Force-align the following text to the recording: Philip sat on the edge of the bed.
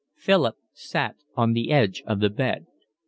Philip 0.15 0.55
sat 0.73 1.17
on 1.35 1.53
the 1.53 1.71
edge 1.71 2.01
of 2.07 2.21
the 2.21 2.31
bed. 2.31 2.65